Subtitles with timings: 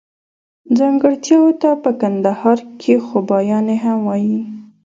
[0.77, 4.39] ځانګړتياوو ته په کندهار کښي خوباياني هم وايي.